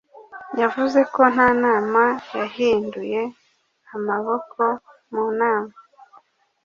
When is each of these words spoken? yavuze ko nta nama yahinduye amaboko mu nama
yavuze 0.61 0.99
ko 1.13 1.21
nta 1.33 1.47
nama 1.63 2.03
yahinduye 2.39 3.21
amaboko 3.95 4.61
mu 5.11 5.23
nama 5.39 5.73